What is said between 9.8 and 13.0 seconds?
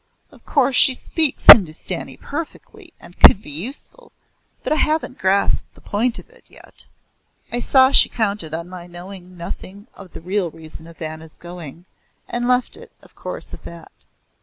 of the real reason of Vanna's going and left it,